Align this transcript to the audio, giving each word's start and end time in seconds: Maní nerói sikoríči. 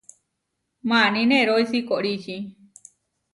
Maní 0.89 1.23
nerói 1.31 1.63
sikoríči. 1.71 2.37